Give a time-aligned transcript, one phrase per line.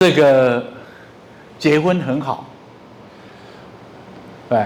[0.00, 0.64] 这个
[1.58, 2.46] 结婚很好，
[4.48, 4.64] 对，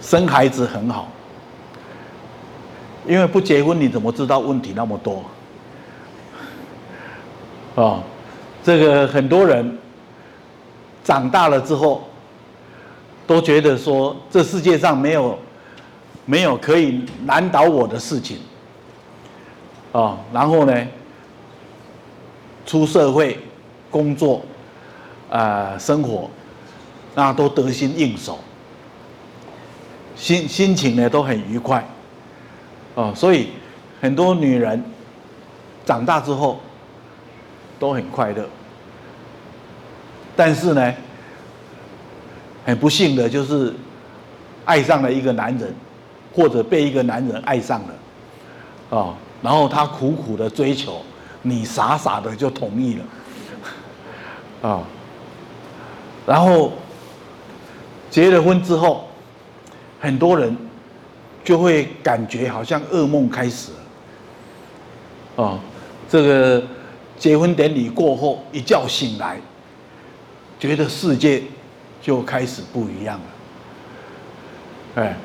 [0.00, 1.08] 生孩子很好，
[3.08, 5.24] 因为不结婚你怎么知道问题那么多？
[7.74, 8.00] 哦，
[8.62, 9.76] 这个很多人
[11.02, 12.04] 长大了之后
[13.26, 15.36] 都觉得说，这世界上没有
[16.24, 18.36] 没有可以难倒我的事情，
[19.90, 20.86] 啊、哦，然后呢，
[22.64, 23.36] 出社会。
[23.90, 24.42] 工作，
[25.30, 26.28] 呃，生活，
[27.14, 28.38] 那都得心应手，
[30.16, 31.86] 心心情呢都很愉快，
[32.94, 33.48] 哦，所以
[34.00, 34.82] 很多女人
[35.84, 36.60] 长大之后
[37.78, 38.46] 都很快乐，
[40.36, 40.94] 但是呢，
[42.66, 43.74] 很不幸的就是
[44.64, 45.74] 爱上了一个男人，
[46.34, 47.94] 或者被一个男人爱上了，
[48.90, 51.00] 哦，然后他苦苦的追求，
[51.42, 53.04] 你傻傻的就同意了。
[54.60, 54.82] 啊，
[56.26, 56.72] 然后
[58.10, 59.08] 结了婚之后，
[60.00, 60.56] 很多人
[61.44, 63.70] 就会感觉好像噩梦开始
[65.36, 65.44] 了。
[65.44, 65.60] 啊，
[66.08, 66.62] 这个
[67.16, 69.40] 结婚典礼过后，一觉醒来，
[70.58, 71.42] 觉得世界
[72.02, 75.02] 就开始不一样了。
[75.04, 75.16] 哎，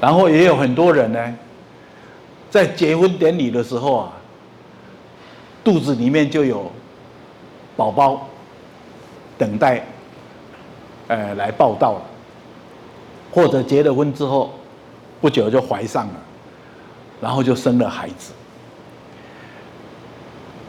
[0.00, 1.36] 然后也有很多人呢，
[2.48, 4.12] 在结婚典礼的时候啊，
[5.62, 6.72] 肚子里面就有。
[7.76, 8.28] 宝宝
[9.36, 9.84] 等待，
[11.08, 12.02] 呃，来报到了，
[13.32, 14.52] 或者结了婚之后
[15.20, 16.14] 不久就怀上了，
[17.20, 18.32] 然后就生了孩子。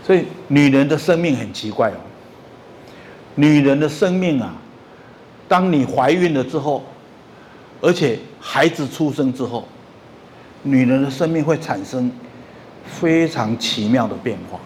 [0.03, 1.97] 所以女人的生命很奇怪哦，
[3.35, 4.53] 女人的生命啊，
[5.47, 6.83] 当你怀孕了之后，
[7.81, 9.67] 而且孩子出生之后，
[10.63, 12.11] 女人的生命会产生
[12.85, 14.59] 非常奇妙的变化。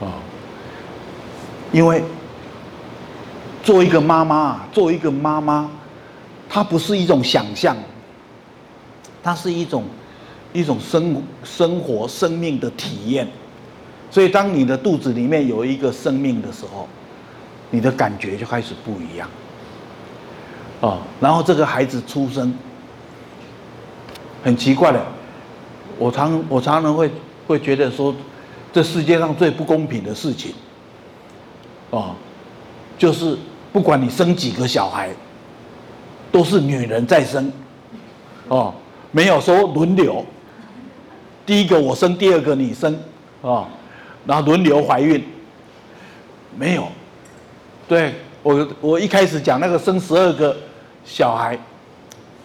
[0.00, 0.20] 啊，
[1.72, 2.04] 因为
[3.62, 5.70] 做一个妈妈啊，做一个妈妈，
[6.48, 7.74] 它不是一种想象，
[9.22, 9.84] 它是一种
[10.52, 13.26] 一种生生活生命的体验。
[14.10, 16.86] 所以，当你的肚子里面有一个生命的时候，
[17.70, 19.28] 你的感觉就开始不一样。
[20.82, 22.54] 啊，然后这个孩子出生，
[24.44, 25.02] 很奇怪的，
[25.98, 27.10] 我常我常常会
[27.46, 28.14] 会觉得说。
[28.76, 30.52] 这世界上最不公平的事情，
[31.90, 32.14] 啊，
[32.98, 33.34] 就是
[33.72, 35.08] 不管你生几个小孩，
[36.30, 37.50] 都是女人在生，
[38.48, 38.74] 哦，
[39.12, 40.22] 没有说轮流，
[41.46, 42.94] 第一个我生，第二个你生，
[43.40, 43.66] 啊，
[44.26, 45.26] 然后轮流怀孕，
[46.54, 46.86] 没有，
[47.88, 50.54] 对，我我一开始讲那个生十二个
[51.02, 51.58] 小孩，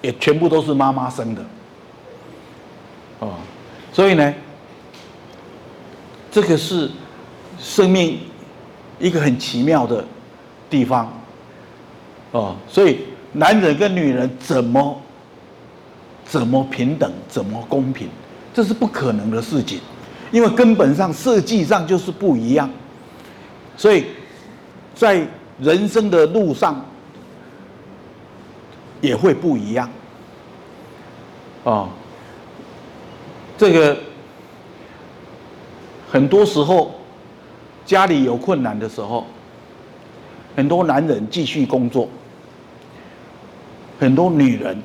[0.02, 1.42] 也全部都是妈妈生的，
[3.20, 3.36] 啊，
[3.92, 4.34] 所以呢。
[6.32, 6.90] 这个是
[7.60, 8.18] 生命
[9.00, 10.04] 一个很奇妙的
[10.70, 11.12] 地方，
[12.32, 13.00] 哦，所以
[13.34, 15.02] 男人跟女人怎么
[16.24, 18.08] 怎么平等，怎么公平，
[18.54, 19.82] 这是不可能的事情，
[20.32, 22.70] 因为根本上设计上就是不一样，
[23.76, 24.06] 所以
[24.96, 25.28] 在
[25.60, 26.86] 人生的路上
[29.02, 29.90] 也会不一样，
[31.66, 31.90] 哦，
[33.58, 33.98] 这个。
[36.12, 36.92] 很多时候，
[37.86, 39.26] 家里有困难的时候，
[40.58, 42.10] 很多男人继续工作，
[43.98, 44.78] 很多女人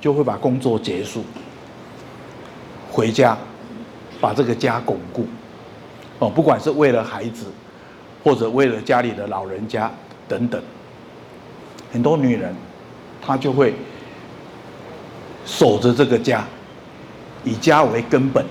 [0.00, 1.22] 就会把工作结束，
[2.90, 3.36] 回家
[4.22, 5.26] 把这个家巩固。
[6.18, 7.44] 哦，不管是为了孩子，
[8.24, 9.90] 或者为了家里的老人家
[10.26, 10.62] 等等，
[11.92, 12.56] 很多女人
[13.20, 13.74] 她就会
[15.44, 16.42] 守着这个家，
[17.44, 18.42] 以家为根本，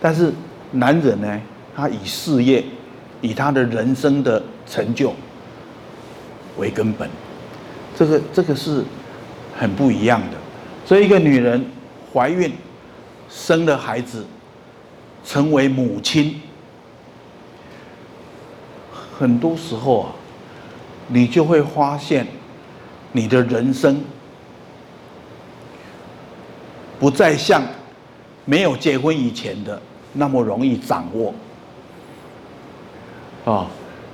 [0.00, 0.34] 但是。
[0.72, 1.40] 男人呢，
[1.74, 2.64] 他以事业，
[3.20, 5.12] 以他的人生的成就
[6.56, 7.08] 为根本，
[7.96, 8.84] 这个这个是
[9.58, 10.36] 很不一样的。
[10.86, 11.64] 所以，一个女人
[12.12, 12.52] 怀孕
[13.28, 14.24] 生了孩子，
[15.24, 16.40] 成为母亲，
[19.18, 20.12] 很多时候啊，
[21.08, 22.26] 你就会发现，
[23.12, 24.00] 你的人生
[26.98, 27.62] 不再像
[28.44, 29.80] 没有结婚以前的。
[30.12, 31.32] 那么容易掌握，
[33.44, 33.68] 啊，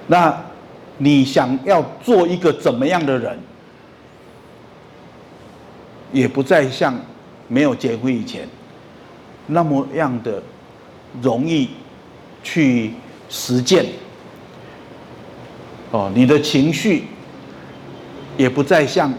[0.07, 0.39] 那
[0.99, 3.39] 你想要做一个怎么样的人，
[6.13, 6.95] 也不再像
[7.49, 8.47] 没有结婚以前
[9.47, 10.43] 那么样的
[11.23, 11.71] 容易
[12.43, 12.93] 去
[13.31, 13.87] 实践，
[15.93, 17.05] 哦，你的情绪
[18.37, 19.11] 也不再像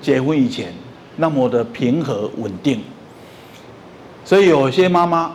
[0.00, 0.72] 结婚以前
[1.16, 2.80] 那么的平和稳定，
[4.24, 5.34] 所以有些妈妈。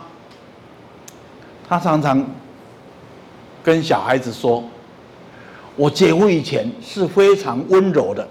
[1.72, 2.22] 他常常
[3.64, 4.62] 跟小孩子说
[5.74, 8.28] ：“我结婚以前是非常温柔的，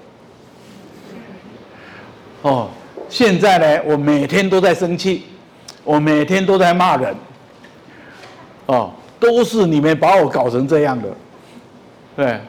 [2.43, 2.69] 哦，
[3.09, 5.23] 现在呢，我每天都在生气，
[5.83, 7.15] 我每天都在骂人，
[8.67, 11.09] 哦，都是你们把我搞成这样的，
[12.15, 12.39] 对，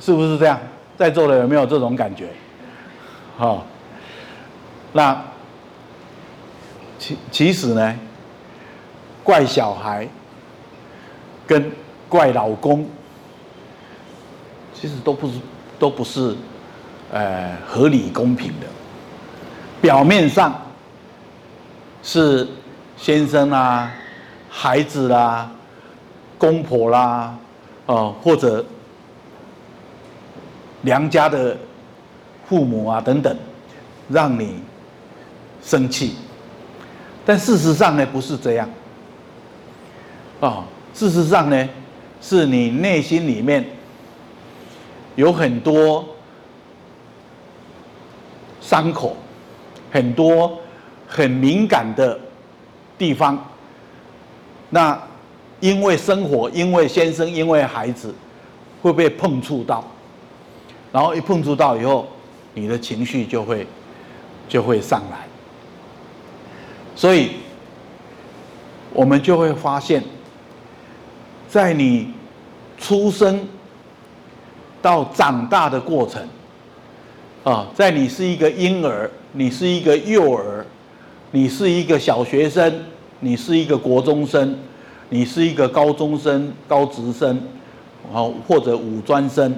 [0.00, 0.58] 是不是这样？
[0.98, 2.26] 在座的有没有这种感觉？
[3.38, 3.62] 好、哦，
[4.92, 5.22] 那
[6.98, 7.96] 其其实呢，
[9.22, 10.08] 怪小孩
[11.46, 11.70] 跟。
[12.12, 12.86] 怪老公，
[14.74, 15.34] 其实都不是
[15.78, 16.36] 都不是，
[17.10, 18.66] 呃，合理公平的。
[19.80, 20.60] 表面上
[22.02, 22.46] 是
[22.98, 23.90] 先生啊、
[24.50, 25.50] 孩子啦、
[26.36, 27.34] 公婆啦，
[27.86, 28.62] 哦、或者
[30.82, 31.56] 娘家的
[32.46, 33.34] 父母啊等等，
[34.10, 34.62] 让你
[35.62, 36.16] 生气。
[37.24, 38.68] 但事实上呢，不是这样。
[40.42, 41.68] 啊、事实上呢。
[42.24, 43.66] 是你内心里面
[45.16, 46.06] 有很多
[48.60, 49.16] 伤口，
[49.90, 50.56] 很多
[51.08, 52.16] 很敏感的
[52.96, 53.36] 地方。
[54.70, 54.96] 那
[55.58, 58.14] 因为生活，因为先生，因为孩子，
[58.80, 59.82] 会被碰触到，
[60.92, 62.06] 然后一碰触到以后，
[62.54, 63.66] 你的情绪就会
[64.48, 65.26] 就会上来。
[66.94, 67.32] 所以，
[68.92, 70.00] 我们就会发现。
[71.52, 72.08] 在你
[72.78, 73.46] 出生
[74.80, 76.26] 到长大的过程，
[77.44, 80.64] 啊，在你是一个婴儿，你是一个幼儿，
[81.30, 82.72] 你是一个小学生，
[83.20, 84.58] 你是一个国中生，
[85.10, 87.36] 你是一个高中生、高职生，
[88.10, 89.54] 啊，或者五专生，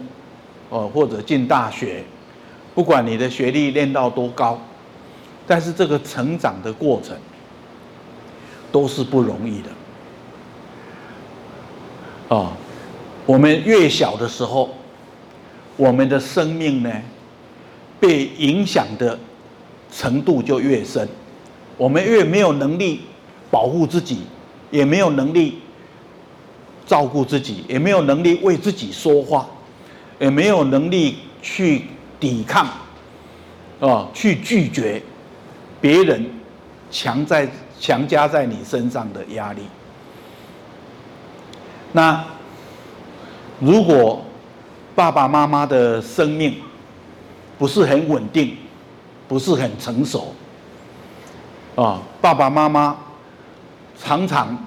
[0.70, 2.02] 哦，或者进大学，
[2.74, 4.60] 不管你的学历练到多高，
[5.46, 7.16] 但是这个成长的过程
[8.72, 9.68] 都是不容易的。
[12.28, 12.56] 啊，
[13.26, 14.70] 我们越小的时候，
[15.76, 16.90] 我们的生命呢，
[18.00, 19.18] 被影响的
[19.92, 21.06] 程度就越深。
[21.76, 23.02] 我们越没有能力
[23.50, 24.20] 保护自己，
[24.70, 25.58] 也没有能力
[26.86, 29.48] 照顾自己，也没有能力为自己说话，
[30.18, 31.82] 也没有能力去
[32.20, 32.66] 抵抗，
[33.80, 35.02] 啊，去拒绝
[35.80, 36.24] 别人
[36.90, 37.48] 强在
[37.78, 39.62] 强加在你身上的压力。
[41.96, 42.24] 那
[43.60, 44.20] 如果
[44.96, 46.56] 爸爸妈妈的生命
[47.56, 48.56] 不是很稳定，
[49.28, 50.34] 不是很成熟，
[51.76, 52.96] 啊，爸爸妈妈
[53.96, 54.58] 常常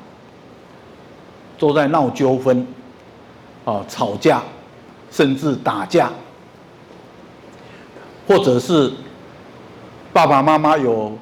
[1.60, 2.66] 都在闹纠纷，
[3.66, 4.42] 啊，吵架，
[5.12, 6.10] 甚至打架，
[8.26, 8.94] 或者是
[10.14, 11.18] 爸爸妈妈有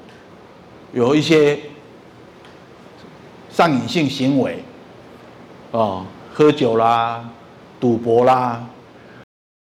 [0.93, 1.59] 有一些
[3.49, 4.63] 上瘾性行为。
[5.75, 7.21] 哦，喝酒啦，
[7.81, 8.63] 赌博啦，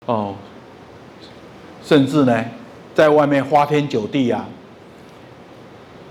[0.07, 0.33] 哦，
[1.83, 2.43] 甚至呢，
[2.95, 4.43] 在外面花天酒地啊。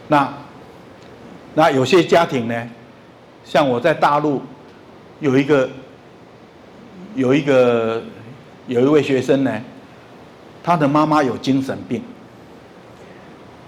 [0.06, 0.32] 那
[1.54, 2.70] 那有些家庭呢，
[3.44, 4.40] 像我在大陆
[5.19, 5.69] 有一个
[7.17, 8.00] 有一个
[8.69, 9.60] 有一位学生呢，
[10.62, 12.00] 他的妈妈有精神病。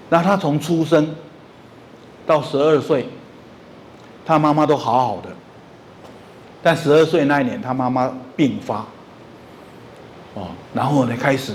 [0.08, 1.12] 那他从出生
[2.24, 3.08] 到十二岁，
[4.24, 5.28] 他妈妈都好好的。
[6.62, 8.84] 但十二岁那一年，他妈妈病发，
[10.34, 11.52] 哦，然后呢，开始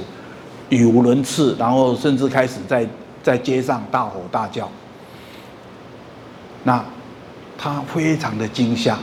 [0.69, 2.85] 语无伦次，然后甚至开始在
[3.23, 4.69] 在街上大吼大叫。
[6.63, 6.83] 那
[7.57, 8.99] 他非常的惊吓，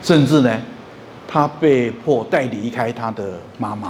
[0.00, 0.60] 甚至呢，
[1.26, 3.88] 他被迫带离开他的妈妈，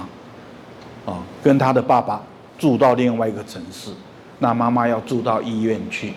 [1.05, 2.23] 啊，跟他的爸爸
[2.57, 3.91] 住到另外一个城市，
[4.39, 6.15] 那妈妈要住到医院去，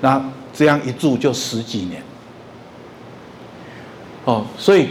[0.00, 0.24] 那
[0.54, 2.02] 这样一住就十几年。
[4.24, 4.88] 哦，所以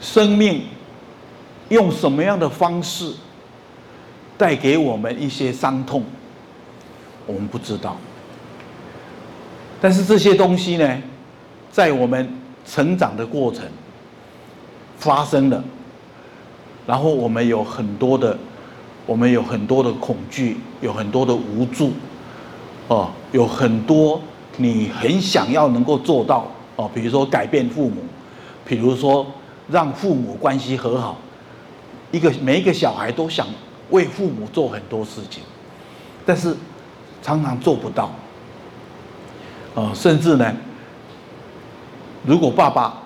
[0.00, 0.62] 生命
[1.68, 3.12] 用什么样的方式
[4.38, 6.04] 带给我们一些伤痛，
[7.26, 7.96] 我们不知道。
[9.80, 11.02] 但是这些东西呢，
[11.72, 12.32] 在我们
[12.64, 13.64] 成长的过程
[14.96, 15.62] 发生了，
[16.86, 18.38] 然后我们有很多的，
[19.06, 21.92] 我们有很多的恐惧，有很多的无助，
[22.88, 24.20] 哦，有很多
[24.56, 26.46] 你很想要能够做到
[26.76, 27.96] 哦，比如说改变父母。
[28.64, 29.26] 比如说，
[29.68, 31.18] 让父母关系和好，
[32.12, 33.46] 一个每一个小孩都想
[33.90, 35.42] 为父母做很多事情，
[36.24, 36.56] 但是
[37.22, 38.12] 常常做不到。
[39.74, 40.54] 呃，甚至呢，
[42.24, 43.02] 如果爸爸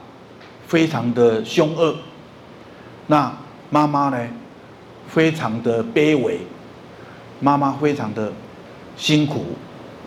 [0.67, 1.97] 非常的凶恶，
[3.07, 3.33] 那
[3.71, 4.29] 妈妈呢，
[5.09, 6.41] 非常的卑微，
[7.41, 8.31] 妈妈非常的
[8.97, 9.47] 辛苦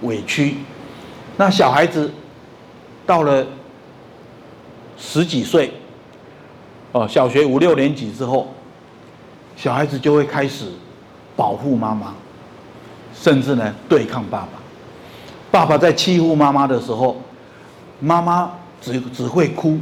[0.02, 0.58] 委屈，
[1.38, 2.12] 那小孩子
[3.06, 3.46] 到了。
[4.98, 5.72] 十几岁，
[6.92, 8.48] 哦，小学五六年级之后，
[9.56, 10.66] 小孩子就会开始
[11.36, 12.14] 保护妈妈，
[13.14, 14.50] 甚至呢对抗爸爸。
[15.50, 17.22] 爸爸在欺负妈妈的时候，
[18.00, 18.52] 妈妈
[18.82, 19.80] 只只会哭，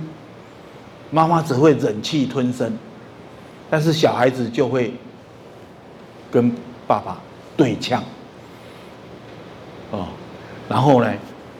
[1.09, 2.77] 妈妈只会忍气吞声，
[3.69, 4.93] 但是小孩子就会
[6.31, 6.51] 跟
[6.85, 7.17] 爸爸
[7.57, 8.03] 对呛，
[9.91, 10.07] 哦，
[10.69, 11.11] 然后呢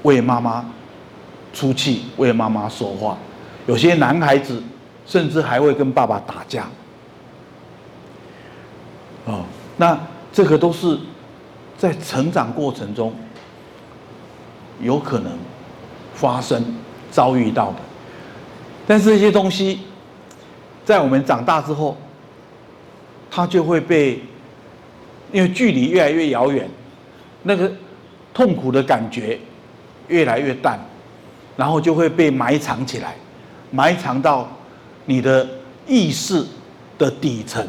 [0.03, 0.63] 为妈妈
[1.51, 3.17] 出气，为妈妈说话，
[3.67, 4.62] 有些男孩子
[5.05, 6.67] 甚至还会跟爸爸打架，
[9.25, 9.43] 哦，
[9.77, 9.98] 那
[10.31, 11.00] 这个都是
[11.77, 13.13] 在成长过程中。
[14.81, 15.31] 有可能
[16.13, 16.62] 发生
[17.10, 17.77] 遭遇到的，
[18.86, 19.79] 但是这些东西
[20.84, 21.95] 在我们长大之后，
[23.31, 24.22] 它就会被
[25.31, 26.69] 因为距离越来越遥远，
[27.43, 27.72] 那个
[28.34, 29.39] 痛苦的感觉
[30.10, 30.77] 越来越淡，
[31.55, 33.15] 然后就会被埋藏起来，
[33.72, 34.48] 埋藏到
[35.05, 35.48] 你的
[35.88, 36.45] 意识
[36.98, 37.65] 的底层，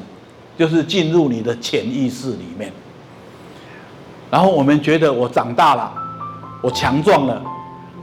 [0.56, 2.72] 就是进入你的潜意识里面。
[4.30, 6.02] 然后我们觉得我长大了。
[6.62, 7.40] 我强壮了，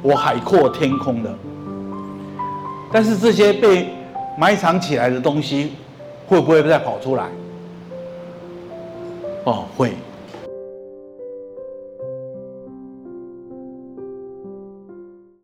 [0.01, 1.35] 我海阔天空了。
[2.93, 3.89] 但是这些被
[4.37, 5.73] 埋藏起来的东西，
[6.27, 7.25] 会不会再跑出来？
[9.43, 9.91] 哦，会。